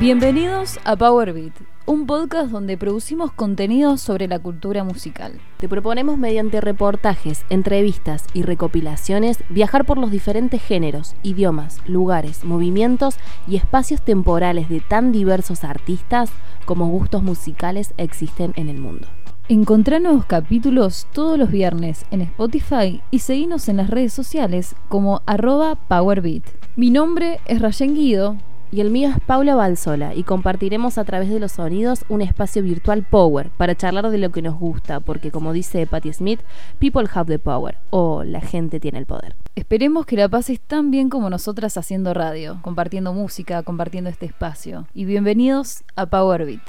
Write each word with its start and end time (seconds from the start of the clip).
Bienvenidos 0.00 0.80
a 0.84 0.96
Power 0.96 1.34
Beat, 1.34 1.52
un 1.84 2.06
podcast 2.06 2.50
donde 2.50 2.78
producimos 2.78 3.32
contenidos 3.32 4.00
sobre 4.00 4.28
la 4.28 4.38
cultura 4.38 4.82
musical. 4.82 5.38
Te 5.58 5.68
proponemos 5.68 6.16
mediante 6.16 6.62
reportajes, 6.62 7.44
entrevistas 7.50 8.24
y 8.32 8.40
recopilaciones 8.40 9.44
viajar 9.50 9.84
por 9.84 9.98
los 9.98 10.10
diferentes 10.10 10.62
géneros, 10.62 11.16
idiomas, 11.22 11.86
lugares, 11.86 12.46
movimientos 12.46 13.16
y 13.46 13.56
espacios 13.56 14.02
temporales 14.02 14.70
de 14.70 14.80
tan 14.80 15.12
diversos 15.12 15.64
artistas 15.64 16.30
como 16.64 16.88
gustos 16.88 17.22
musicales 17.22 17.92
existen 17.98 18.54
en 18.56 18.70
el 18.70 18.78
mundo. 18.78 19.06
Encontrá 19.50 19.98
nuevos 19.98 20.24
capítulos 20.24 21.08
todos 21.12 21.38
los 21.38 21.50
viernes 21.50 22.06
en 22.10 22.22
Spotify 22.22 23.02
y 23.10 23.18
seguinos 23.18 23.68
en 23.68 23.76
las 23.76 23.90
redes 23.90 24.14
sociales 24.14 24.76
como 24.88 25.20
arroba 25.26 25.74
PowerBeat. 25.74 26.44
Mi 26.74 26.88
nombre 26.88 27.40
es 27.44 27.60
Rayen 27.60 27.94
Guido. 27.94 28.38
Y 28.72 28.80
el 28.80 28.90
mío 28.90 29.08
es 29.08 29.20
Paula 29.20 29.56
Balsola 29.56 30.14
y 30.14 30.22
compartiremos 30.22 30.96
a 30.96 31.04
través 31.04 31.28
de 31.28 31.40
los 31.40 31.52
sonidos 31.52 32.04
un 32.08 32.22
espacio 32.22 32.62
virtual 32.62 33.02
Power 33.02 33.50
para 33.56 33.74
charlar 33.74 34.08
de 34.10 34.18
lo 34.18 34.30
que 34.30 34.42
nos 34.42 34.60
gusta, 34.60 35.00
porque 35.00 35.32
como 35.32 35.52
dice 35.52 35.88
Patti 35.88 36.12
Smith, 36.12 36.40
people 36.78 37.08
have 37.12 37.26
the 37.26 37.40
power 37.40 37.78
o 37.90 38.22
la 38.22 38.40
gente 38.40 38.78
tiene 38.78 38.98
el 38.98 39.06
poder. 39.06 39.34
Esperemos 39.56 40.06
que 40.06 40.16
la 40.16 40.28
pases 40.28 40.60
tan 40.60 40.92
bien 40.92 41.10
como 41.10 41.30
nosotras 41.30 41.76
haciendo 41.76 42.14
radio, 42.14 42.60
compartiendo 42.62 43.12
música, 43.12 43.64
compartiendo 43.64 44.08
este 44.08 44.26
espacio. 44.26 44.86
Y 44.94 45.04
bienvenidos 45.04 45.82
a 45.96 46.06
Power 46.06 46.46
Beat. 46.46 46.62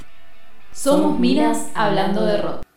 Somos 0.72 1.20
Minas 1.20 1.70
hablando 1.74 2.24
de 2.26 2.42
rock. 2.42 2.71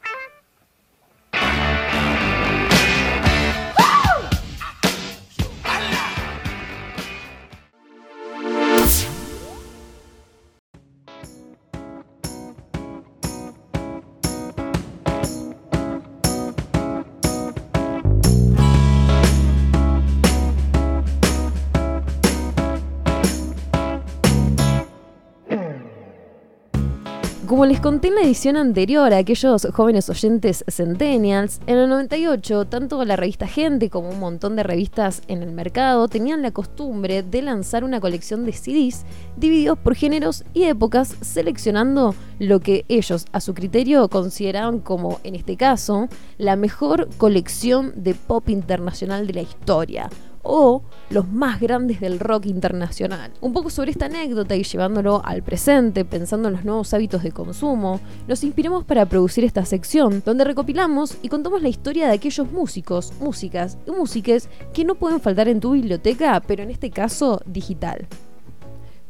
Como 27.56 27.68
les 27.68 27.80
conté 27.80 28.10
en 28.10 28.16
la 28.16 28.24
edición 28.24 28.58
anterior 28.58 29.14
a 29.14 29.20
aquellos 29.20 29.66
jóvenes 29.72 30.10
oyentes 30.10 30.66
centennials, 30.68 31.62
en 31.68 31.78
el 31.78 31.88
98 31.88 32.66
tanto 32.66 33.06
la 33.06 33.16
revista 33.16 33.48
Gente 33.48 33.90
como 33.90 34.10
un 34.10 34.20
montón 34.20 34.58
de 34.58 34.64
revistas 34.64 35.22
en 35.30 35.42
el 35.42 35.54
mercado 35.54 36.10
tenían 36.10 36.42
la 36.42 36.52
costumbre 36.52 37.24
de 37.24 37.42
lanzar 37.42 37.86
una 37.86 38.02
colección 38.02 38.44
de 38.44 38.52
CDs 38.52 39.06
divididos 39.38 39.80
por 39.80 39.96
géneros 39.96 40.44
y 40.54 40.64
épocas, 40.64 41.16
seleccionando 41.22 42.14
lo 42.40 42.60
que 42.60 42.84
ellos 42.90 43.26
a 43.32 43.40
su 43.40 43.54
criterio 43.54 44.10
consideraban 44.10 44.80
como, 44.82 45.22
en 45.24 45.36
este 45.36 45.56
caso, 45.56 46.10
la 46.38 46.58
mejor 46.58 47.08
colección 47.16 47.94
de 47.96 48.16
pop 48.16 48.50
internacional 48.50 49.28
de 49.28 49.34
la 49.34 49.42
historia 49.44 50.10
o 50.46 50.84
los 51.10 51.28
más 51.28 51.60
grandes 51.60 52.00
del 52.00 52.20
rock 52.20 52.46
internacional. 52.46 53.32
Un 53.42 53.52
poco 53.52 53.70
sobre 53.70 53.92
esta 53.92 54.06
anécdota 54.06 54.56
y 54.56 54.64
llevándolo 54.64 55.22
al 55.26 55.44
presente, 55.44 56.06
pensando 56.06 56.48
en 56.48 56.56
los 56.56 56.64
nuevos 56.64 56.94
hábitos 56.94 57.24
de 57.24 57.32
consumo, 57.32 58.00
nos 58.28 58.44
inspiramos 58.44 58.86
para 58.86 59.06
producir 59.06 59.44
esta 59.44 59.66
sección 59.66 60.24
donde 60.26 60.46
recopilamos 60.46 61.18
y 61.22 61.30
contamos 61.30 61.62
la 61.62 61.70
historia 61.70 62.08
de 62.08 62.14
aquellos 62.14 62.52
músicos, 62.52 63.12
músicas 63.20 63.78
y 63.86 63.92
músiques 63.92 64.50
que 64.74 64.86
no 64.86 64.96
pueden 64.96 65.20
faltar 65.20 65.48
en 65.48 65.60
tu 65.60 65.72
biblioteca, 65.72 66.42
pero 66.46 66.64
en 66.64 66.72
este 66.72 66.92
caso 66.92 67.42
digital. 67.46 68.08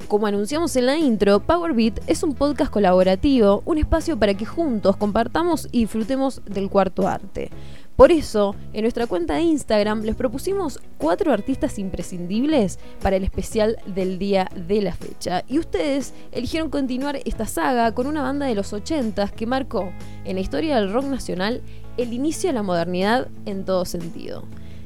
Como 0.08 0.28
anunciamos 0.28 0.76
en 0.76 0.86
la 0.86 0.98
intro, 0.98 1.40
Powerbeat 1.40 2.00
es 2.06 2.22
un 2.22 2.36
podcast 2.36 2.72
colaborativo, 2.72 3.64
un 3.66 3.80
espacio 3.80 4.20
para 4.20 4.36
que 4.36 4.46
juntos 4.46 4.98
compartamos 4.98 5.68
y 5.72 5.80
disfrutemos 5.80 6.44
del 6.46 6.70
cuarto 6.70 7.08
arte. 7.08 7.50
Por 7.96 8.12
eso, 8.12 8.56
en 8.74 8.82
nuestra 8.82 9.08
cuenta 9.08 9.36
de 9.36 9.42
Instagram 9.42 10.04
les 10.04 10.16
propusimos 10.16 10.80
cuatro 10.98 11.32
artistas 11.32 11.80
imprescindibles 11.80 12.78
para 13.02 13.16
el 13.16 13.24
especial 13.24 13.78
del 13.86 14.20
día 14.20 14.50
de 14.68 14.82
la 14.82 14.94
fecha. 14.94 15.44
Y 15.48 15.60
ustedes 15.60 16.14
eligieron 16.34 16.70
continuar 16.70 17.20
esta 17.24 17.46
saga 17.46 17.94
con 17.94 18.08
una 18.08 18.22
banda 18.22 18.48
de 18.48 18.56
los 18.56 18.74
80 18.74 19.30
que 19.30 19.46
marcó 19.46 19.94
en 20.26 20.36
la 20.36 20.42
historia 20.42 20.76
del 20.76 20.92
rock 20.92 21.06
nacional 21.06 21.62
el 21.96 22.12
inicio 22.12 22.50
de 22.50 22.54
la 22.54 22.64
modernidad 22.64 23.30
en 23.46 23.64
todo 23.64 23.86
sentido. 23.86 24.44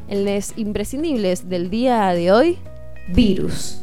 En 0.07 0.25
los 0.25 0.55
imprescindibles 0.57 1.49
del 1.49 1.71
día 1.71 2.09
de 2.09 2.31
hoy, 2.31 2.57
Virus. 3.07 3.81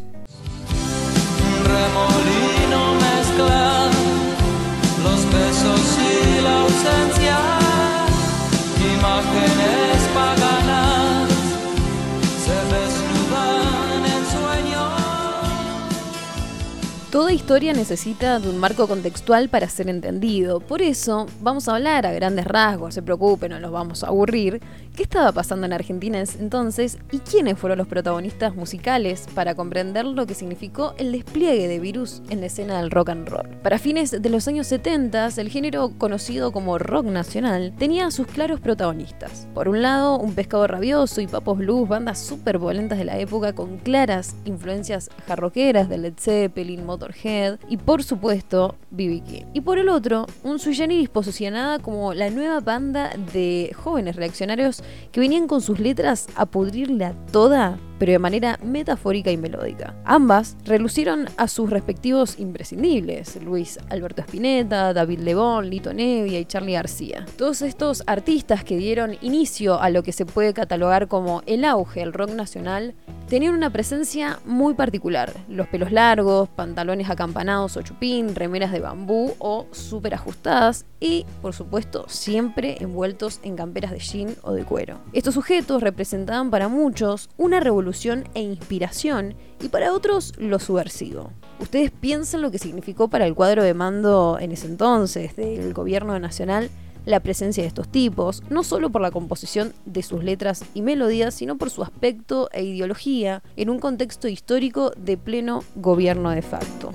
Historia 17.46 17.74
necesita 17.74 18.40
de 18.40 18.50
un 18.50 18.58
marco 18.58 18.88
contextual 18.88 19.48
para 19.48 19.68
ser 19.68 19.88
entendido. 19.88 20.58
Por 20.58 20.82
eso 20.82 21.28
vamos 21.40 21.68
a 21.68 21.76
hablar 21.76 22.04
a 22.04 22.10
grandes 22.10 22.44
rasgos, 22.44 22.94
se 22.94 23.02
preocupen, 23.02 23.52
no 23.52 23.60
los 23.60 23.70
vamos 23.70 24.02
a 24.02 24.08
aburrir, 24.08 24.60
qué 24.96 25.04
estaba 25.04 25.30
pasando 25.30 25.64
en 25.64 25.72
Argentina 25.72 26.20
entonces 26.40 26.98
y 27.12 27.18
quiénes 27.18 27.56
fueron 27.56 27.78
los 27.78 27.86
protagonistas 27.86 28.56
musicales 28.56 29.28
para 29.32 29.54
comprender 29.54 30.06
lo 30.06 30.26
que 30.26 30.34
significó 30.34 30.94
el 30.98 31.12
despliegue 31.12 31.68
de 31.68 31.78
virus 31.78 32.20
en 32.30 32.40
la 32.40 32.46
escena 32.46 32.78
del 32.78 32.90
rock 32.90 33.10
and 33.10 33.28
roll. 33.28 33.46
Para 33.62 33.78
fines 33.78 34.10
de 34.10 34.28
los 34.28 34.48
años 34.48 34.66
70, 34.66 35.28
el 35.36 35.48
género 35.48 35.92
conocido 35.98 36.50
como 36.50 36.78
rock 36.78 37.06
nacional 37.06 37.74
tenía 37.78 38.10
sus 38.10 38.26
claros 38.26 38.58
protagonistas. 38.58 39.46
Por 39.54 39.68
un 39.68 39.82
lado, 39.82 40.18
un 40.18 40.34
pescado 40.34 40.66
rabioso 40.66 41.20
y 41.20 41.28
papos 41.28 41.58
blues, 41.58 41.88
bandas 41.88 42.18
súper 42.18 42.58
violentas 42.58 42.98
de 42.98 43.04
la 43.04 43.18
época 43.20 43.52
con 43.52 43.76
claras 43.76 44.34
influencias 44.46 45.10
jarroqueras 45.28 45.88
de 45.88 45.98
Led 45.98 46.14
Zeppelin, 46.18 46.84
Motorhead 46.84 47.35
y 47.68 47.76
por 47.76 48.02
supuesto 48.02 48.76
B.B. 48.90 49.22
King. 49.26 49.44
Y 49.52 49.60
por 49.60 49.78
el 49.78 49.88
otro, 49.88 50.26
un 50.42 50.58
sui 50.58 50.74
generis 50.74 51.08
posicionada 51.08 51.78
como 51.78 52.14
la 52.14 52.30
nueva 52.30 52.60
banda 52.60 53.12
de 53.32 53.74
jóvenes 53.74 54.16
reaccionarios 54.16 54.82
que 55.12 55.20
venían 55.20 55.46
con 55.46 55.60
sus 55.60 55.78
letras 55.78 56.28
a 56.36 56.46
pudrirla 56.46 57.14
toda, 57.32 57.78
pero 57.98 58.12
de 58.12 58.18
manera 58.18 58.58
metafórica 58.62 59.30
y 59.30 59.36
melódica. 59.36 59.94
Ambas 60.04 60.56
relucieron 60.64 61.26
a 61.36 61.48
sus 61.48 61.70
respectivos 61.70 62.38
imprescindibles, 62.38 63.40
Luis 63.42 63.78
Alberto 63.90 64.22
Spinetta, 64.22 64.92
David 64.92 65.20
Lebón, 65.20 65.70
Lito 65.70 65.92
Nevia 65.92 66.40
y 66.40 66.44
Charlie 66.44 66.74
García. 66.74 67.26
Todos 67.36 67.62
estos 67.62 68.02
artistas 68.06 68.64
que 68.64 68.76
dieron 68.76 69.16
inicio 69.20 69.80
a 69.80 69.90
lo 69.90 70.02
que 70.02 70.12
se 70.12 70.26
puede 70.26 70.54
catalogar 70.54 71.08
como 71.08 71.42
el 71.46 71.64
auge 71.64 72.00
del 72.00 72.12
rock 72.12 72.30
nacional 72.30 72.94
tenían 73.28 73.54
una 73.54 73.70
presencia 73.70 74.38
muy 74.44 74.74
particular. 74.74 75.32
Los 75.48 75.66
pelos 75.68 75.90
largos, 75.90 76.48
pantalones 76.48 77.10
acampanados 77.10 77.76
o 77.76 77.82
chupín, 77.82 78.34
remeras 78.34 78.72
de 78.72 78.80
bambú 78.80 79.34
o 79.38 79.66
súper 79.72 80.14
ajustadas 80.14 80.86
y, 81.00 81.26
por 81.42 81.52
supuesto, 81.52 82.06
siempre 82.08 82.76
envueltos 82.80 83.40
en 83.42 83.56
camperas 83.56 83.92
de 83.92 83.98
jean 83.98 84.36
o 84.42 84.52
de 84.52 84.64
cuero. 84.64 84.98
Estos 85.12 85.34
sujetos 85.34 85.82
representaban 85.82 86.50
para 86.50 86.68
muchos 86.68 87.28
una 87.36 87.60
revolución 87.60 88.24
e 88.34 88.40
inspiración 88.40 89.34
y 89.60 89.68
para 89.68 89.92
otros 89.92 90.32
lo 90.38 90.58
subversivo. 90.58 91.32
Ustedes 91.60 91.90
piensan 91.90 92.42
lo 92.42 92.50
que 92.50 92.58
significó 92.58 93.08
para 93.08 93.26
el 93.26 93.34
cuadro 93.34 93.62
de 93.62 93.74
mando 93.74 94.38
en 94.40 94.52
ese 94.52 94.66
entonces 94.66 95.36
del 95.36 95.72
gobierno 95.72 96.18
nacional 96.18 96.70
la 97.06 97.20
presencia 97.20 97.62
de 97.62 97.68
estos 97.68 97.88
tipos, 97.88 98.42
no 98.50 98.64
solo 98.64 98.90
por 98.90 99.00
la 99.00 99.12
composición 99.12 99.72
de 99.86 100.02
sus 100.02 100.22
letras 100.22 100.64
y 100.74 100.82
melodías, 100.82 101.34
sino 101.34 101.56
por 101.56 101.70
su 101.70 101.82
aspecto 101.82 102.50
e 102.52 102.64
ideología 102.64 103.42
en 103.56 103.70
un 103.70 103.78
contexto 103.78 104.28
histórico 104.28 104.90
de 104.96 105.16
pleno 105.16 105.62
gobierno 105.76 106.30
de 106.30 106.42
facto. 106.42 106.90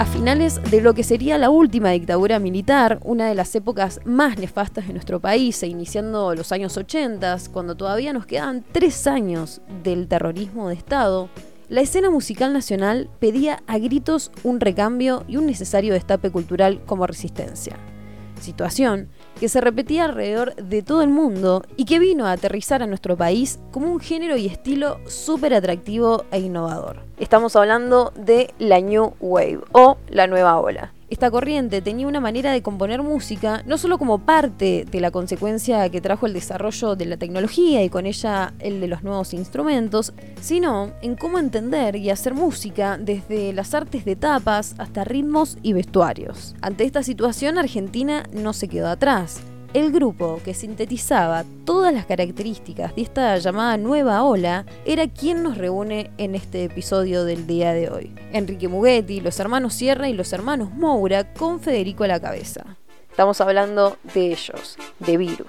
A 0.00 0.06
finales 0.06 0.62
de 0.70 0.80
lo 0.80 0.94
que 0.94 1.04
sería 1.04 1.36
la 1.36 1.50
última 1.50 1.90
dictadura 1.90 2.38
militar, 2.38 3.00
una 3.04 3.28
de 3.28 3.34
las 3.34 3.54
épocas 3.54 4.00
más 4.06 4.38
nefastas 4.38 4.86
de 4.86 4.94
nuestro 4.94 5.20
país, 5.20 5.62
e 5.62 5.66
iniciando 5.66 6.34
los 6.34 6.52
años 6.52 6.78
80, 6.78 7.36
cuando 7.52 7.74
todavía 7.74 8.14
nos 8.14 8.24
quedaban 8.24 8.64
tres 8.72 9.06
años 9.06 9.60
del 9.82 10.08
terrorismo 10.08 10.70
de 10.70 10.74
Estado, 10.74 11.28
la 11.68 11.82
escena 11.82 12.08
musical 12.08 12.54
nacional 12.54 13.10
pedía 13.18 13.62
a 13.66 13.76
gritos 13.76 14.32
un 14.42 14.60
recambio 14.60 15.24
y 15.28 15.36
un 15.36 15.44
necesario 15.44 15.92
destape 15.92 16.30
cultural 16.30 16.80
como 16.86 17.06
resistencia. 17.06 17.76
Situación 18.40 19.08
que 19.38 19.48
se 19.48 19.60
repetía 19.60 20.04
alrededor 20.04 20.54
de 20.56 20.82
todo 20.82 21.02
el 21.02 21.08
mundo 21.08 21.62
y 21.76 21.84
que 21.84 21.98
vino 21.98 22.26
a 22.26 22.32
aterrizar 22.32 22.82
a 22.82 22.86
nuestro 22.86 23.16
país 23.16 23.58
como 23.70 23.90
un 23.90 24.00
género 24.00 24.36
y 24.36 24.46
estilo 24.46 24.98
súper 25.06 25.54
atractivo 25.54 26.24
e 26.30 26.40
innovador. 26.40 27.00
Estamos 27.18 27.56
hablando 27.56 28.12
de 28.16 28.52
la 28.58 28.80
New 28.80 29.14
Wave 29.20 29.60
o 29.72 29.96
la 30.08 30.26
nueva 30.26 30.58
ola. 30.58 30.92
Esta 31.10 31.28
corriente 31.28 31.82
tenía 31.82 32.06
una 32.06 32.20
manera 32.20 32.52
de 32.52 32.62
componer 32.62 33.02
música 33.02 33.64
no 33.66 33.78
solo 33.78 33.98
como 33.98 34.20
parte 34.20 34.86
de 34.88 35.00
la 35.00 35.10
consecuencia 35.10 35.88
que 35.90 36.00
trajo 36.00 36.26
el 36.26 36.32
desarrollo 36.32 36.94
de 36.94 37.04
la 37.04 37.16
tecnología 37.16 37.82
y 37.82 37.88
con 37.88 38.06
ella 38.06 38.54
el 38.60 38.80
de 38.80 38.86
los 38.86 39.02
nuevos 39.02 39.34
instrumentos, 39.34 40.12
sino 40.40 40.92
en 41.02 41.16
cómo 41.16 41.40
entender 41.40 41.96
y 41.96 42.10
hacer 42.10 42.32
música 42.32 42.96
desde 42.96 43.52
las 43.52 43.74
artes 43.74 44.04
de 44.04 44.14
tapas 44.14 44.76
hasta 44.78 45.02
ritmos 45.02 45.58
y 45.62 45.72
vestuarios. 45.72 46.54
Ante 46.62 46.84
esta 46.84 47.02
situación, 47.02 47.58
Argentina 47.58 48.22
no 48.32 48.52
se 48.52 48.68
quedó 48.68 48.88
atrás. 48.88 49.40
El 49.72 49.92
grupo 49.92 50.40
que 50.44 50.52
sintetizaba 50.52 51.44
todas 51.64 51.94
las 51.94 52.04
características 52.04 52.96
de 52.96 53.02
esta 53.02 53.38
llamada 53.38 53.76
nueva 53.76 54.24
ola 54.24 54.66
era 54.84 55.06
quien 55.06 55.44
nos 55.44 55.58
reúne 55.58 56.10
en 56.18 56.34
este 56.34 56.64
episodio 56.64 57.24
del 57.24 57.46
día 57.46 57.72
de 57.72 57.88
hoy. 57.88 58.12
Enrique 58.32 58.66
Mughetti, 58.66 59.20
los 59.20 59.38
hermanos 59.38 59.74
Sierra 59.74 60.08
y 60.08 60.12
los 60.12 60.32
hermanos 60.32 60.72
Moura 60.74 61.32
con 61.34 61.60
Federico 61.60 62.02
a 62.02 62.08
la 62.08 62.18
cabeza. 62.18 62.78
Estamos 63.08 63.40
hablando 63.40 63.96
de 64.12 64.32
ellos, 64.32 64.76
de 64.98 65.16
Virus. 65.16 65.46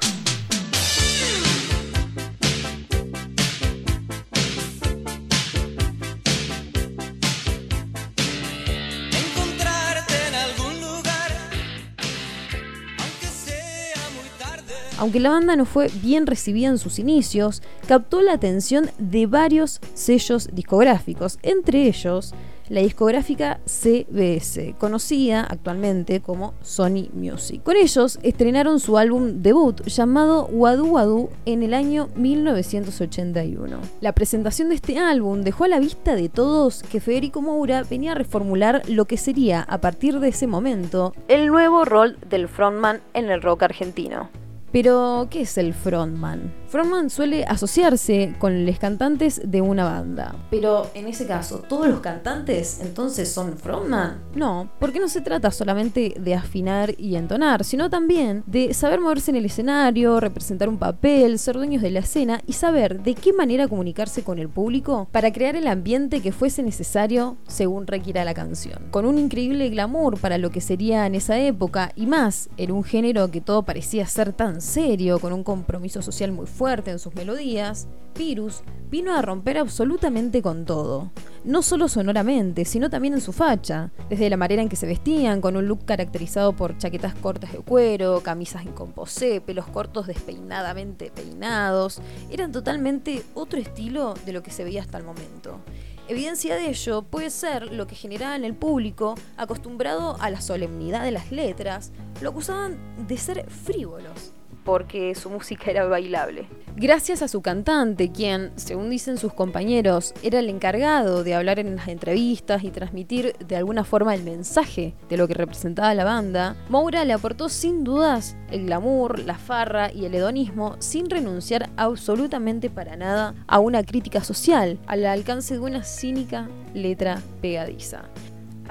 Aunque 15.01 15.19
la 15.19 15.31
banda 15.31 15.55
no 15.55 15.65
fue 15.65 15.89
bien 16.03 16.27
recibida 16.27 16.67
en 16.67 16.77
sus 16.77 16.99
inicios, 16.99 17.63
captó 17.87 18.21
la 18.21 18.33
atención 18.33 18.91
de 18.99 19.25
varios 19.25 19.81
sellos 19.95 20.49
discográficos, 20.53 21.39
entre 21.41 21.87
ellos 21.87 22.35
la 22.69 22.81
discográfica 22.81 23.59
CBS, 23.65 24.75
conocida 24.77 25.41
actualmente 25.41 26.21
como 26.21 26.53
Sony 26.61 27.09
Music. 27.13 27.63
Con 27.63 27.77
ellos 27.77 28.19
estrenaron 28.21 28.79
su 28.79 28.95
álbum 28.99 29.41
debut 29.41 29.81
llamado 29.87 30.45
Wadu 30.51 30.85
Wadu 30.85 31.29
en 31.47 31.63
el 31.63 31.73
año 31.73 32.07
1981. 32.15 33.77
La 34.01 34.13
presentación 34.13 34.69
de 34.69 34.75
este 34.75 34.99
álbum 34.99 35.41
dejó 35.41 35.63
a 35.63 35.69
la 35.69 35.79
vista 35.79 36.13
de 36.13 36.29
todos 36.29 36.83
que 36.83 37.01
Federico 37.01 37.41
Moura 37.41 37.81
venía 37.89 38.11
a 38.11 38.15
reformular 38.15 38.83
lo 38.87 39.05
que 39.05 39.17
sería, 39.17 39.63
a 39.63 39.81
partir 39.81 40.19
de 40.19 40.29
ese 40.29 40.45
momento, 40.45 41.15
el 41.27 41.47
nuevo 41.47 41.85
rol 41.85 42.19
del 42.29 42.47
frontman 42.47 43.01
en 43.15 43.31
el 43.31 43.41
rock 43.41 43.63
argentino. 43.63 44.29
Pero, 44.71 45.27
¿qué 45.29 45.41
es 45.41 45.57
el 45.57 45.73
frontman? 45.73 46.53
Frontman 46.67 47.09
suele 47.09 47.43
asociarse 47.43 48.33
con 48.39 48.65
los 48.65 48.79
cantantes 48.79 49.41
de 49.43 49.59
una 49.59 49.83
banda. 49.83 50.35
Pero 50.49 50.89
en 50.93 51.07
ese 51.07 51.27
caso, 51.27 51.59
¿todos 51.59 51.87
los 51.89 51.99
cantantes 51.99 52.79
entonces 52.81 53.29
son 53.29 53.57
frontman? 53.57 54.21
No, 54.33 54.69
porque 54.79 54.99
no 54.99 55.09
se 55.09 55.19
trata 55.19 55.51
solamente 55.51 56.13
de 56.17 56.35
afinar 56.35 56.95
y 56.97 57.17
entonar, 57.17 57.65
sino 57.65 57.89
también 57.89 58.43
de 58.47 58.73
saber 58.73 59.01
moverse 59.01 59.31
en 59.31 59.37
el 59.37 59.45
escenario, 59.45 60.21
representar 60.21 60.69
un 60.69 60.77
papel, 60.77 61.37
ser 61.39 61.57
dueños 61.57 61.81
de 61.81 61.91
la 61.91 61.99
escena 61.99 62.41
y 62.47 62.53
saber 62.53 63.01
de 63.01 63.15
qué 63.15 63.33
manera 63.33 63.67
comunicarse 63.67 64.23
con 64.23 64.39
el 64.39 64.47
público 64.47 65.09
para 65.11 65.33
crear 65.33 65.57
el 65.57 65.67
ambiente 65.67 66.21
que 66.21 66.31
fuese 66.31 66.63
necesario 66.63 67.35
según 67.47 67.87
requiera 67.87 68.23
la 68.23 68.33
canción. 68.33 68.87
Con 68.91 69.05
un 69.05 69.17
increíble 69.17 69.69
glamour 69.69 70.17
para 70.17 70.37
lo 70.37 70.51
que 70.51 70.61
sería 70.61 71.05
en 71.05 71.15
esa 71.15 71.37
época 71.37 71.91
y 71.97 72.05
más 72.05 72.49
en 72.55 72.71
un 72.71 72.85
género 72.85 73.29
que 73.29 73.41
todo 73.41 73.63
parecía 73.63 74.05
ser 74.05 74.31
tan 74.31 74.60
serio, 74.61 75.19
con 75.19 75.33
un 75.33 75.43
compromiso 75.43 76.01
social 76.01 76.31
muy 76.31 76.45
fuerte 76.45 76.91
en 76.91 76.99
sus 76.99 77.15
melodías, 77.15 77.87
Virus 78.17 78.61
vino 78.89 79.15
a 79.15 79.21
romper 79.21 79.57
absolutamente 79.57 80.41
con 80.41 80.65
todo. 80.65 81.11
No 81.43 81.61
solo 81.61 81.87
sonoramente, 81.87 82.65
sino 82.65 82.89
también 82.89 83.13
en 83.13 83.21
su 83.21 83.31
facha, 83.31 83.91
desde 84.09 84.29
la 84.29 84.37
manera 84.37 84.61
en 84.61 84.69
que 84.69 84.75
se 84.75 84.85
vestían, 84.85 85.41
con 85.41 85.55
un 85.55 85.67
look 85.67 85.85
caracterizado 85.85 86.53
por 86.53 86.77
chaquetas 86.77 87.15
cortas 87.15 87.53
de 87.53 87.59
cuero, 87.59 88.21
camisas 88.21 88.65
en 88.65 88.73
composé, 88.73 89.41
pelos 89.41 89.65
cortos 89.67 90.07
despeinadamente 90.07 91.09
peinados, 91.09 92.01
eran 92.29 92.51
totalmente 92.51 93.23
otro 93.33 93.59
estilo 93.59 94.13
de 94.25 94.33
lo 94.33 94.43
que 94.43 94.51
se 94.51 94.63
veía 94.63 94.81
hasta 94.81 94.97
el 94.97 95.03
momento. 95.03 95.59
Evidencia 96.07 96.55
de 96.55 96.69
ello 96.69 97.03
puede 97.03 97.29
ser 97.29 97.71
lo 97.71 97.87
que 97.87 97.95
generaba 97.95 98.35
en 98.35 98.43
el 98.43 98.53
público, 98.53 99.15
acostumbrado 99.37 100.17
a 100.19 100.29
la 100.29 100.41
solemnidad 100.41 101.03
de 101.03 101.11
las 101.11 101.31
letras, 101.31 101.91
lo 102.21 102.31
acusaban 102.31 102.77
de 103.07 103.17
ser 103.17 103.49
frívolos 103.49 104.30
porque 104.63 105.15
su 105.15 105.29
música 105.29 105.71
era 105.71 105.85
bailable. 105.85 106.47
Gracias 106.77 107.21
a 107.21 107.27
su 107.27 107.41
cantante, 107.41 108.11
quien, 108.11 108.51
según 108.55 108.89
dicen 108.89 109.17
sus 109.17 109.33
compañeros, 109.33 110.13
era 110.23 110.39
el 110.39 110.49
encargado 110.49 111.23
de 111.23 111.35
hablar 111.35 111.59
en 111.59 111.75
las 111.75 111.89
entrevistas 111.89 112.63
y 112.63 112.71
transmitir 112.71 113.35
de 113.45 113.55
alguna 113.57 113.83
forma 113.83 114.15
el 114.15 114.23
mensaje 114.23 114.93
de 115.09 115.17
lo 115.17 115.27
que 115.27 115.33
representaba 115.33 115.93
la 115.93 116.05
banda, 116.05 116.55
Moura 116.69 117.03
le 117.03 117.13
aportó 117.13 117.49
sin 117.49 117.83
dudas 117.83 118.37
el 118.51 118.65
glamour, 118.65 119.19
la 119.19 119.37
farra 119.37 119.91
y 119.91 120.05
el 120.05 120.15
hedonismo 120.15 120.75
sin 120.79 121.09
renunciar 121.09 121.69
absolutamente 121.75 122.69
para 122.69 122.95
nada 122.95 123.35
a 123.47 123.59
una 123.59 123.83
crítica 123.83 124.23
social, 124.23 124.79
al 124.87 125.05
alcance 125.05 125.55
de 125.55 125.59
una 125.59 125.83
cínica 125.83 126.47
letra 126.73 127.21
pegadiza. 127.41 128.03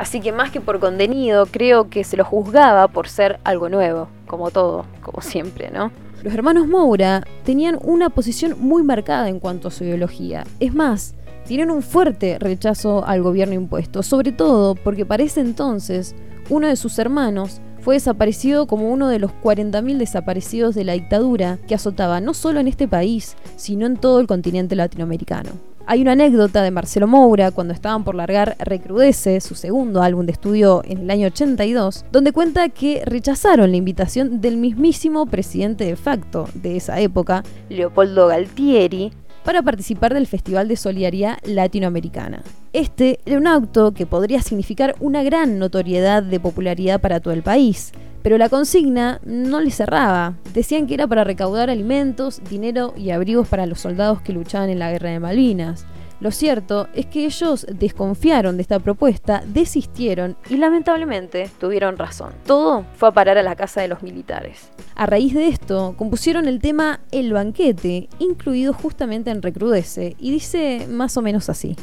Así 0.00 0.22
que 0.22 0.32
más 0.32 0.50
que 0.50 0.62
por 0.62 0.80
contenido, 0.80 1.44
creo 1.44 1.90
que 1.90 2.04
se 2.04 2.16
lo 2.16 2.24
juzgaba 2.24 2.88
por 2.88 3.06
ser 3.06 3.38
algo 3.44 3.68
nuevo, 3.68 4.08
como 4.26 4.50
todo, 4.50 4.86
como 5.02 5.20
siempre, 5.20 5.70
¿no? 5.70 5.92
Los 6.22 6.32
hermanos 6.32 6.66
Moura 6.66 7.22
tenían 7.44 7.78
una 7.82 8.08
posición 8.08 8.56
muy 8.58 8.82
marcada 8.82 9.28
en 9.28 9.38
cuanto 9.38 9.68
a 9.68 9.70
su 9.70 9.84
ideología. 9.84 10.44
Es 10.58 10.72
más, 10.72 11.14
tienen 11.46 11.70
un 11.70 11.82
fuerte 11.82 12.38
rechazo 12.38 13.04
al 13.04 13.22
gobierno 13.22 13.52
impuesto, 13.52 14.02
sobre 14.02 14.32
todo 14.32 14.74
porque 14.74 15.04
para 15.04 15.22
ese 15.22 15.42
entonces 15.42 16.14
uno 16.48 16.66
de 16.66 16.76
sus 16.76 16.98
hermanos 16.98 17.60
fue 17.80 17.96
desaparecido 17.96 18.66
como 18.66 18.90
uno 18.90 19.06
de 19.06 19.18
los 19.18 19.32
40.000 19.42 19.98
desaparecidos 19.98 20.74
de 20.74 20.84
la 20.84 20.94
dictadura 20.94 21.58
que 21.68 21.74
azotaba 21.74 22.22
no 22.22 22.32
solo 22.32 22.58
en 22.58 22.68
este 22.68 22.88
país, 22.88 23.36
sino 23.56 23.84
en 23.84 23.98
todo 23.98 24.20
el 24.20 24.26
continente 24.26 24.76
latinoamericano. 24.76 25.69
Hay 25.90 26.02
una 26.02 26.12
anécdota 26.12 26.62
de 26.62 26.70
Marcelo 26.70 27.08
Moura 27.08 27.50
cuando 27.50 27.74
estaban 27.74 28.04
por 28.04 28.14
largar 28.14 28.54
Recrudece, 28.60 29.40
su 29.40 29.56
segundo 29.56 30.02
álbum 30.02 30.24
de 30.24 30.30
estudio 30.30 30.82
en 30.84 30.98
el 30.98 31.10
año 31.10 31.26
82, 31.26 32.04
donde 32.12 32.30
cuenta 32.30 32.68
que 32.68 33.02
rechazaron 33.04 33.72
la 33.72 33.76
invitación 33.76 34.40
del 34.40 34.56
mismísimo 34.56 35.26
presidente 35.26 35.82
de 35.82 35.96
facto 35.96 36.48
de 36.54 36.76
esa 36.76 37.00
época, 37.00 37.42
Leopoldo 37.70 38.28
Galtieri, 38.28 39.12
para 39.44 39.62
participar 39.62 40.14
del 40.14 40.28
Festival 40.28 40.68
de 40.68 40.76
Solidaridad 40.76 41.38
Latinoamericana. 41.42 42.44
Este 42.72 43.18
era 43.26 43.38
un 43.38 43.48
acto 43.48 43.90
que 43.90 44.06
podría 44.06 44.42
significar 44.42 44.94
una 45.00 45.24
gran 45.24 45.58
notoriedad 45.58 46.22
de 46.22 46.38
popularidad 46.38 47.00
para 47.00 47.18
todo 47.18 47.34
el 47.34 47.42
país, 47.42 47.90
pero 48.22 48.38
la 48.38 48.48
consigna 48.48 49.20
no 49.24 49.60
le 49.60 49.70
cerraba. 49.70 50.34
Decían 50.52 50.86
que 50.86 50.94
era 50.94 51.06
para 51.06 51.24
recaudar 51.24 51.70
alimentos, 51.70 52.40
dinero 52.48 52.94
y 52.96 53.10
abrigos 53.10 53.48
para 53.48 53.66
los 53.66 53.80
soldados 53.80 54.20
que 54.22 54.32
luchaban 54.32 54.70
en 54.70 54.78
la 54.78 54.90
guerra 54.90 55.10
de 55.10 55.20
Malvinas. 55.20 55.86
Lo 56.20 56.30
cierto 56.30 56.86
es 56.92 57.06
que 57.06 57.24
ellos 57.24 57.66
desconfiaron 57.72 58.56
de 58.56 58.62
esta 58.62 58.78
propuesta, 58.78 59.42
desistieron 59.46 60.36
y 60.50 60.58
lamentablemente 60.58 61.50
tuvieron 61.58 61.96
razón. 61.96 62.34
Todo 62.44 62.84
fue 62.96 63.08
a 63.08 63.12
parar 63.12 63.38
a 63.38 63.42
la 63.42 63.56
casa 63.56 63.80
de 63.80 63.88
los 63.88 64.02
militares. 64.02 64.70
A 64.96 65.06
raíz 65.06 65.32
de 65.32 65.48
esto, 65.48 65.94
compusieron 65.96 66.46
el 66.46 66.60
tema 66.60 67.00
El 67.10 67.32
banquete, 67.32 68.10
incluido 68.18 68.74
justamente 68.74 69.30
en 69.30 69.40
Recrudece, 69.40 70.14
y 70.18 70.30
dice 70.30 70.86
más 70.90 71.16
o 71.16 71.22
menos 71.22 71.48
así. 71.48 71.74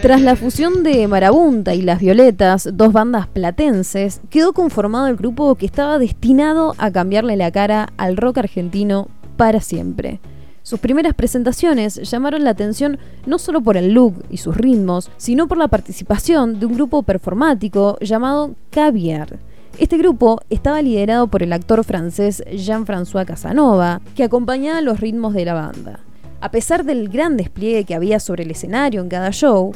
Tras 0.00 0.22
la 0.22 0.36
fusión 0.36 0.82
de 0.82 1.06
Marabunta 1.08 1.74
y 1.74 1.82
Las 1.82 2.00
Violetas, 2.00 2.68
dos 2.72 2.92
bandas 2.92 3.26
platenses, 3.26 4.20
quedó 4.30 4.52
conformado 4.52 5.08
el 5.08 5.16
grupo 5.16 5.56
que 5.56 5.66
estaba 5.66 5.98
destinado 5.98 6.74
a 6.78 6.90
cambiarle 6.90 7.36
la 7.36 7.50
cara 7.50 7.92
al 7.96 8.16
rock 8.16 8.38
argentino 8.38 9.08
para 9.36 9.60
siempre. 9.60 10.20
Sus 10.62 10.78
primeras 10.78 11.14
presentaciones 11.14 11.96
llamaron 12.08 12.44
la 12.44 12.50
atención 12.50 12.98
no 13.26 13.38
solo 13.38 13.62
por 13.62 13.76
el 13.76 13.92
look 13.92 14.24
y 14.30 14.36
sus 14.36 14.56
ritmos, 14.56 15.10
sino 15.16 15.48
por 15.48 15.58
la 15.58 15.68
participación 15.68 16.60
de 16.60 16.66
un 16.66 16.74
grupo 16.74 17.02
performático 17.02 17.98
llamado 18.00 18.54
Caviar. 18.70 19.49
Este 19.80 19.96
grupo 19.96 20.42
estaba 20.50 20.82
liderado 20.82 21.28
por 21.28 21.42
el 21.42 21.54
actor 21.54 21.84
francés 21.84 22.44
Jean-François 22.52 23.24
Casanova, 23.24 24.02
que 24.14 24.24
acompañaba 24.24 24.82
los 24.82 25.00
ritmos 25.00 25.32
de 25.32 25.46
la 25.46 25.54
banda. 25.54 26.00
A 26.42 26.50
pesar 26.50 26.84
del 26.84 27.08
gran 27.08 27.38
despliegue 27.38 27.84
que 27.84 27.94
había 27.94 28.20
sobre 28.20 28.42
el 28.42 28.50
escenario 28.50 29.00
en 29.00 29.08
cada 29.08 29.30
show, 29.30 29.72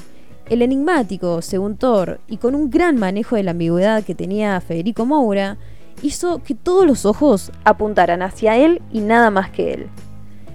el 0.50 0.60
enigmático, 0.60 1.40
según 1.40 1.78
Thor, 1.78 2.20
y 2.28 2.36
con 2.36 2.54
un 2.54 2.68
gran 2.68 2.98
manejo 2.98 3.36
de 3.36 3.44
la 3.44 3.52
ambigüedad 3.52 4.04
que 4.04 4.14
tenía 4.14 4.60
Federico 4.60 5.06
Moura, 5.06 5.56
hizo 6.02 6.42
que 6.42 6.54
todos 6.54 6.86
los 6.86 7.06
ojos 7.06 7.50
apuntaran 7.64 8.20
hacia 8.20 8.58
él 8.58 8.82
y 8.92 9.00
nada 9.00 9.30
más 9.30 9.48
que 9.48 9.72
él. 9.72 9.86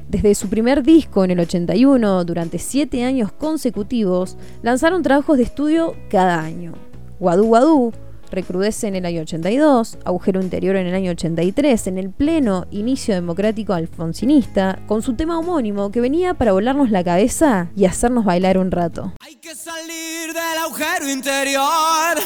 Desde 0.10 0.36
su 0.36 0.48
primer 0.48 0.84
disco 0.84 1.24
en 1.24 1.32
el 1.32 1.40
81, 1.40 2.24
durante 2.24 2.60
siete 2.60 3.04
años 3.04 3.32
consecutivos, 3.32 4.38
lanzaron 4.62 5.02
trabajos 5.02 5.38
de 5.38 5.44
estudio 5.44 5.96
cada 6.08 6.40
año. 6.40 6.74
Wadu 7.20 7.46
Wadu, 7.46 7.94
recrudece 8.32 8.88
en 8.88 8.96
el 8.96 9.06
año 9.06 9.22
82, 9.22 9.98
Agujero 10.06 10.42
Interior 10.42 10.76
en 10.76 10.88
el 10.88 10.96
año 10.96 11.12
83, 11.12 11.88
en 11.88 11.98
el 11.98 12.10
pleno 12.12 12.66
inicio 12.72 13.14
democrático 13.14 13.74
alfonsinista, 13.74 14.80
con 14.88 15.02
su 15.02 15.14
tema 15.14 15.40
homónimo 15.40 15.92
que 15.92 16.02
venía 16.02 16.34
para 16.34 16.52
volarnos 16.52 16.92
la 16.92 17.04
cabeza 17.04 17.70
y 17.76 17.86
hacernos 17.86 18.26
bailar 18.26 18.58
un 18.58 18.72
rato. 18.72 19.14
Hay 19.20 19.36
que 19.36 19.56
salir 19.56 20.34
del 20.34 20.58
agujero 20.64 21.10
interior. 21.10 22.18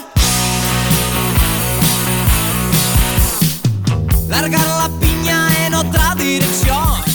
Largar 4.29 4.67
la 4.67 4.89
piña 4.99 5.47
en 5.67 5.73
otra 5.75 6.15
dirección. 6.15 7.12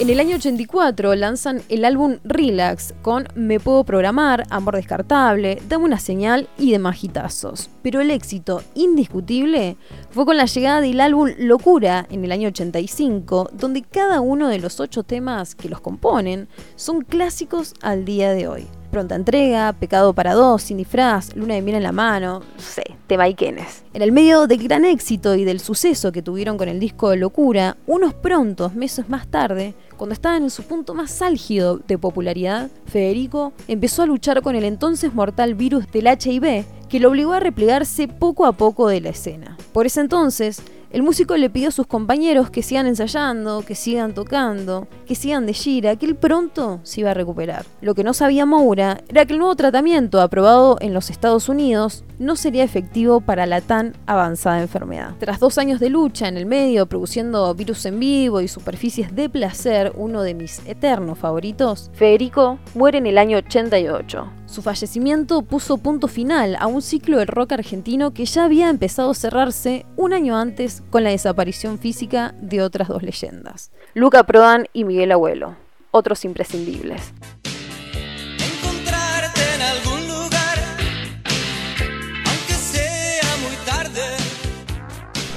En 0.00 0.10
el 0.10 0.18
año 0.18 0.34
84 0.34 1.14
lanzan 1.14 1.62
el 1.68 1.84
álbum 1.84 2.16
Relax 2.24 2.94
con 3.00 3.28
Me 3.36 3.60
Puedo 3.60 3.84
Programar, 3.84 4.44
Amor 4.50 4.74
Descartable, 4.74 5.62
Dame 5.68 5.84
una 5.84 6.00
señal 6.00 6.48
y 6.58 6.72
demás 6.72 7.04
hitazos. 7.04 7.70
Pero 7.80 8.00
el 8.00 8.10
éxito 8.10 8.60
indiscutible 8.74 9.76
fue 10.10 10.26
con 10.26 10.36
la 10.36 10.46
llegada 10.46 10.80
del 10.80 11.00
álbum 11.00 11.30
Locura 11.38 12.08
en 12.10 12.24
el 12.24 12.32
año 12.32 12.48
85, 12.48 13.50
donde 13.52 13.82
cada 13.82 14.20
uno 14.20 14.48
de 14.48 14.58
los 14.58 14.80
ocho 14.80 15.04
temas 15.04 15.54
que 15.54 15.68
los 15.68 15.80
componen 15.80 16.48
son 16.74 17.02
clásicos 17.02 17.74
al 17.80 18.04
día 18.04 18.32
de 18.32 18.48
hoy. 18.48 18.66
Pronta 18.94 19.16
entrega, 19.16 19.72
Pecado 19.72 20.12
para 20.12 20.34
dos, 20.34 20.62
Sin 20.62 20.76
disfraz, 20.76 21.34
Luna 21.34 21.54
de 21.54 21.62
miel 21.62 21.78
en 21.78 21.82
la 21.82 21.90
mano, 21.90 22.38
no 22.38 22.62
sé, 22.62 22.84
tema 23.08 23.28
Ikenes. 23.28 23.82
En 23.92 24.02
el 24.02 24.12
medio 24.12 24.46
del 24.46 24.62
gran 24.62 24.84
éxito 24.84 25.34
y 25.34 25.44
del 25.44 25.58
suceso 25.58 26.12
que 26.12 26.22
tuvieron 26.22 26.56
con 26.56 26.68
el 26.68 26.78
disco 26.78 27.16
Locura, 27.16 27.76
unos 27.88 28.14
prontos 28.14 28.76
meses 28.76 29.08
más 29.08 29.26
tarde, 29.26 29.74
cuando 29.96 30.14
estaban 30.14 30.42
en 30.42 30.50
su 30.50 30.62
punto 30.64 30.94
más 30.94 31.22
álgido 31.22 31.78
de 31.78 31.98
popularidad, 31.98 32.70
Federico 32.86 33.52
empezó 33.68 34.02
a 34.02 34.06
luchar 34.06 34.42
con 34.42 34.56
el 34.56 34.64
entonces 34.64 35.14
mortal 35.14 35.54
virus 35.54 35.90
del 35.90 36.06
HIV 36.06 36.64
que 36.88 37.00
lo 37.00 37.08
obligó 37.10 37.32
a 37.32 37.40
replegarse 37.40 38.08
poco 38.08 38.46
a 38.46 38.52
poco 38.52 38.88
de 38.88 39.00
la 39.00 39.10
escena. 39.10 39.56
Por 39.72 39.86
ese 39.86 40.00
entonces, 40.00 40.62
el 40.94 41.02
músico 41.02 41.36
le 41.36 41.50
pidió 41.50 41.70
a 41.70 41.72
sus 41.72 41.88
compañeros 41.88 42.50
que 42.50 42.62
sigan 42.62 42.86
ensayando, 42.86 43.62
que 43.66 43.74
sigan 43.74 44.14
tocando, 44.14 44.86
que 45.06 45.16
sigan 45.16 45.44
de 45.44 45.52
gira, 45.52 45.96
que 45.96 46.06
él 46.06 46.14
pronto 46.14 46.78
se 46.84 47.00
iba 47.00 47.10
a 47.10 47.14
recuperar. 47.14 47.66
Lo 47.80 47.96
que 47.96 48.04
no 48.04 48.14
sabía 48.14 48.46
Moura 48.46 49.02
era 49.08 49.26
que 49.26 49.32
el 49.32 49.40
nuevo 49.40 49.56
tratamiento 49.56 50.20
aprobado 50.20 50.76
en 50.80 50.94
los 50.94 51.10
Estados 51.10 51.48
Unidos 51.48 52.04
no 52.20 52.36
sería 52.36 52.62
efectivo 52.62 53.20
para 53.20 53.44
la 53.44 53.60
tan 53.60 53.94
avanzada 54.06 54.62
enfermedad. 54.62 55.16
Tras 55.18 55.40
dos 55.40 55.58
años 55.58 55.80
de 55.80 55.90
lucha 55.90 56.28
en 56.28 56.36
el 56.36 56.46
medio, 56.46 56.86
produciendo 56.86 57.52
virus 57.56 57.84
en 57.86 57.98
vivo 57.98 58.40
y 58.40 58.46
superficies 58.46 59.16
de 59.16 59.28
placer, 59.28 59.92
uno 59.96 60.22
de 60.22 60.34
mis 60.34 60.64
eternos 60.64 61.18
favoritos, 61.18 61.90
Federico 61.94 62.60
muere 62.76 62.98
en 62.98 63.08
el 63.08 63.18
año 63.18 63.38
88. 63.38 64.43
Su 64.54 64.62
fallecimiento 64.62 65.42
puso 65.42 65.78
punto 65.78 66.06
final 66.06 66.56
a 66.60 66.68
un 66.68 66.80
ciclo 66.80 67.18
del 67.18 67.26
rock 67.26 67.50
argentino 67.50 68.14
que 68.14 68.24
ya 68.24 68.44
había 68.44 68.70
empezado 68.70 69.10
a 69.10 69.14
cerrarse 69.14 69.84
un 69.96 70.12
año 70.12 70.36
antes 70.36 70.84
con 70.90 71.02
la 71.02 71.10
desaparición 71.10 71.80
física 71.80 72.36
de 72.40 72.62
otras 72.62 72.86
dos 72.86 73.02
leyendas, 73.02 73.72
Luca 73.94 74.22
Prodan 74.22 74.68
y 74.72 74.84
Miguel 74.84 75.10
Abuelo, 75.10 75.56
otros 75.90 76.24
imprescindibles. 76.24 77.12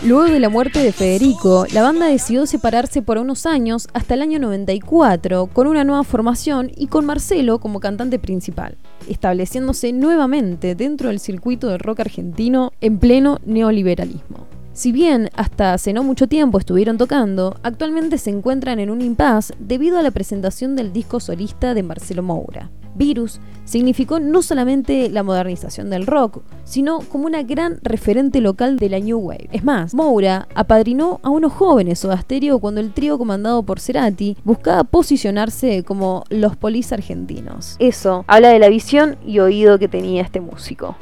Luego 0.07 0.31
de 0.31 0.39
la 0.39 0.47
muerte 0.47 0.79
de 0.81 0.93
Federico, 0.93 1.65
la 1.73 1.81
banda 1.81 2.05
decidió 2.05 2.45
separarse 2.45 3.01
por 3.01 3.17
unos 3.17 3.45
años 3.45 3.89
hasta 3.91 4.13
el 4.13 4.21
año 4.21 4.39
94 4.39 5.47
con 5.47 5.67
una 5.67 5.83
nueva 5.83 6.05
formación 6.05 6.71
y 6.77 6.87
con 6.87 7.05
Marcelo 7.05 7.59
como 7.59 7.81
cantante 7.81 8.17
principal, 8.17 8.77
estableciéndose 9.09 9.91
nuevamente 9.91 10.75
dentro 10.75 11.09
del 11.09 11.19
circuito 11.19 11.67
del 11.67 11.79
rock 11.79 11.99
argentino 11.99 12.71
en 12.79 12.99
pleno 12.99 13.39
neoliberalismo. 13.45 14.47
Si 14.71 14.93
bien 14.93 15.29
hasta 15.35 15.73
hace 15.73 15.91
no 15.91 16.05
mucho 16.05 16.27
tiempo 16.27 16.57
estuvieron 16.57 16.97
tocando, 16.97 17.57
actualmente 17.61 18.17
se 18.17 18.29
encuentran 18.29 18.79
en 18.79 18.89
un 18.89 19.01
impasse 19.01 19.55
debido 19.59 19.99
a 19.99 20.03
la 20.03 20.11
presentación 20.11 20.77
del 20.77 20.93
disco 20.93 21.19
solista 21.19 21.73
de 21.73 21.83
Marcelo 21.83 22.23
Moura. 22.23 22.69
Virus 22.97 23.39
significó 23.65 24.19
no 24.19 24.41
solamente 24.41 25.09
la 25.09 25.23
modernización 25.23 25.89
del 25.89 26.07
rock, 26.07 26.41
sino 26.63 26.99
como 26.99 27.25
una 27.25 27.43
gran 27.43 27.79
referente 27.83 28.41
local 28.41 28.77
de 28.77 28.89
la 28.89 28.99
New 28.99 29.19
Wave. 29.19 29.49
Es 29.51 29.63
más, 29.63 29.93
Moura 29.93 30.47
apadrinó 30.55 31.19
a 31.23 31.29
unos 31.29 31.53
jóvenes 31.53 31.99
Soda 31.99 32.19
Stereo 32.19 32.59
cuando 32.59 32.81
el 32.81 32.93
trío 32.93 33.17
comandado 33.17 33.63
por 33.63 33.79
Cerati 33.79 34.37
buscaba 34.43 34.83
posicionarse 34.83 35.83
como 35.83 36.23
los 36.29 36.55
polis 36.55 36.91
argentinos. 36.91 37.75
Eso 37.79 38.23
habla 38.27 38.49
de 38.49 38.59
la 38.59 38.69
visión 38.69 39.17
y 39.25 39.39
oído 39.39 39.77
que 39.77 39.87
tenía 39.87 40.21
este 40.21 40.41
músico. 40.41 40.95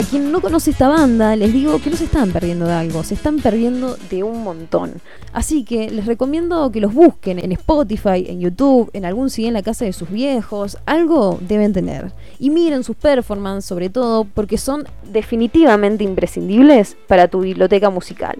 A 0.00 0.02
quien 0.02 0.32
no 0.32 0.40
conoce 0.40 0.70
esta 0.70 0.88
banda, 0.88 1.36
les 1.36 1.52
digo 1.52 1.78
que 1.78 1.90
no 1.90 1.96
se 1.98 2.04
están 2.04 2.32
perdiendo 2.32 2.64
de 2.64 2.72
algo, 2.72 3.04
se 3.04 3.12
están 3.12 3.38
perdiendo 3.38 3.98
de 4.08 4.22
un 4.22 4.42
montón. 4.42 4.94
Así 5.34 5.62
que 5.62 5.90
les 5.90 6.06
recomiendo 6.06 6.72
que 6.72 6.80
los 6.80 6.94
busquen 6.94 7.38
en 7.38 7.52
Spotify, 7.52 8.24
en 8.26 8.40
YouTube, 8.40 8.88
en 8.94 9.04
algún 9.04 9.28
CD 9.28 9.48
en 9.48 9.52
la 9.52 9.62
casa 9.62 9.84
de 9.84 9.92
sus 9.92 10.08
viejos, 10.08 10.78
algo 10.86 11.38
deben 11.42 11.74
tener. 11.74 12.14
Y 12.38 12.48
miren 12.48 12.82
sus 12.82 12.96
performances 12.96 13.68
sobre 13.68 13.90
todo 13.90 14.24
porque 14.24 14.56
son 14.56 14.84
definitivamente 15.12 16.02
imprescindibles 16.02 16.96
para 17.06 17.28
tu 17.28 17.40
biblioteca 17.40 17.90
musical. 17.90 18.38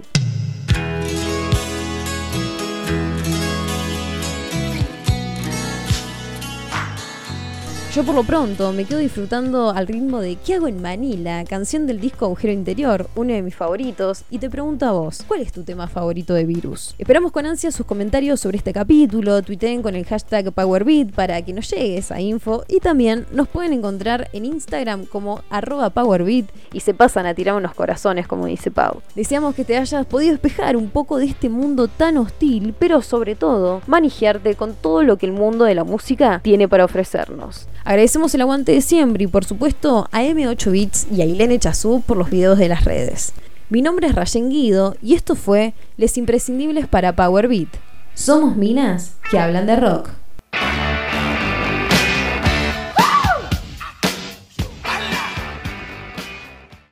Yo 7.92 8.04
por 8.04 8.14
lo 8.14 8.22
pronto 8.22 8.72
me 8.72 8.84
quedo 8.84 9.00
disfrutando 9.00 9.70
al 9.70 9.88
ritmo 9.88 10.20
de 10.20 10.36
¿Qué 10.36 10.54
hago 10.54 10.68
en 10.68 10.80
Manila? 10.80 11.42
Canción 11.44 11.88
del 11.88 11.98
disco 11.98 12.26
Agujero 12.26 12.52
Interior, 12.52 13.10
uno 13.16 13.32
de 13.32 13.42
mis 13.42 13.56
favoritos, 13.56 14.22
y 14.30 14.38
te 14.38 14.48
pregunto 14.48 14.86
a 14.86 14.92
vos, 14.92 15.24
¿cuál 15.26 15.40
es 15.40 15.50
tu 15.50 15.64
tema 15.64 15.88
favorito 15.88 16.32
de 16.32 16.44
Virus? 16.44 16.94
Esperamos 16.98 17.32
con 17.32 17.46
ansia 17.46 17.72
sus 17.72 17.86
comentarios 17.86 18.38
sobre 18.38 18.58
este 18.58 18.72
capítulo, 18.72 19.42
tuiteen 19.42 19.82
con 19.82 19.96
el 19.96 20.04
hashtag 20.04 20.52
PowerBeat 20.52 21.10
para 21.10 21.42
que 21.42 21.52
nos 21.52 21.68
llegue 21.68 21.98
esa 21.98 22.20
info 22.20 22.62
y 22.68 22.78
también 22.78 23.26
nos 23.32 23.48
pueden 23.48 23.72
encontrar 23.72 24.28
en 24.32 24.44
Instagram 24.44 25.04
como 25.06 25.42
arroba 25.50 25.90
PowerBeat 25.90 26.46
y 26.72 26.78
se 26.80 26.94
pasan 26.94 27.26
a 27.26 27.34
tirar 27.34 27.56
unos 27.56 27.74
corazones 27.74 28.28
como 28.28 28.46
dice 28.46 28.70
Pau. 28.70 29.02
Deseamos 29.16 29.56
que 29.56 29.64
te 29.64 29.76
hayas 29.76 30.06
podido 30.06 30.30
despejar 30.30 30.76
un 30.76 30.90
poco 30.90 31.18
de 31.18 31.26
este 31.26 31.48
mundo 31.48 31.88
tan 31.88 32.18
hostil, 32.18 32.72
pero 32.78 33.02
sobre 33.02 33.34
todo 33.34 33.82
manejarte 33.88 34.54
con 34.54 34.74
todo 34.74 35.02
lo 35.02 35.16
que 35.16 35.26
el 35.26 35.32
mundo 35.32 35.64
de 35.64 35.74
la 35.74 35.82
música 35.82 36.38
tiene 36.44 36.68
para 36.68 36.84
ofrecernos. 36.84 37.66
Agradecemos 37.84 38.34
el 38.34 38.42
aguante 38.42 38.72
de 38.72 38.80
siempre 38.80 39.24
y 39.24 39.26
por 39.26 39.44
supuesto 39.44 40.08
a 40.12 40.22
M8 40.22 40.70
Bits 40.70 41.06
y 41.10 41.22
a 41.22 41.24
Ilene 41.24 41.58
Chazú 41.58 42.02
por 42.06 42.16
los 42.16 42.30
videos 42.30 42.58
de 42.58 42.68
las 42.68 42.84
redes. 42.84 43.32
Mi 43.68 43.82
nombre 43.82 44.06
es 44.08 44.14
Rayen 44.14 44.50
Guido 44.50 44.96
y 45.02 45.14
esto 45.14 45.34
fue 45.34 45.74
Les 45.96 46.16
Imprescindibles 46.18 46.88
para 46.88 47.14
Power 47.14 47.48
Beat. 47.48 47.68
Somos 48.14 48.56
minas 48.56 49.14
que 49.30 49.38
hablan 49.38 49.66
de 49.66 49.76
rock. 49.76 50.10